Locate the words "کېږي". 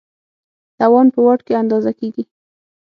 1.99-2.23